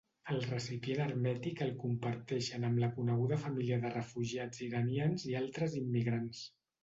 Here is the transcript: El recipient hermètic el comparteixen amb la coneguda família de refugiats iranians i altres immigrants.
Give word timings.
El 0.33 0.39
recipient 0.43 1.01
hermètic 1.03 1.59
el 1.65 1.73
comparteixen 1.83 2.65
amb 2.69 2.81
la 2.85 2.89
coneguda 2.95 3.39
família 3.45 3.79
de 3.85 3.93
refugiats 3.93 4.65
iranians 4.69 5.27
i 5.33 5.35
altres 5.43 5.77
immigrants. 5.83 6.43